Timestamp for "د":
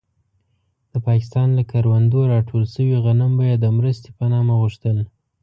0.91-0.93, 3.59-3.65